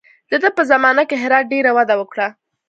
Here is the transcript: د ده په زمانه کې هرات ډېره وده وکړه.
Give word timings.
د 0.31 0.33
ده 0.43 0.49
په 0.57 0.61
زمانه 0.71 1.03
کې 1.09 1.15
هرات 1.23 1.45
ډېره 1.53 1.71
وده 1.77 1.95
وکړه. 1.97 2.27